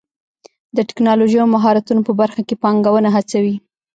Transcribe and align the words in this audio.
د 0.75 0.77
ټکنالوژۍ 0.89 1.37
او 1.41 1.47
مهارتونو 1.55 2.01
په 2.07 2.13
برخه 2.21 2.41
کې 2.47 2.59
پانګونه 2.63 3.09
هڅوي. 3.15 3.55